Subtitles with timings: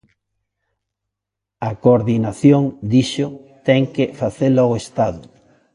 [1.69, 2.63] A coordinación,
[2.93, 3.27] dixo,
[3.67, 5.21] ten que facela o Estado.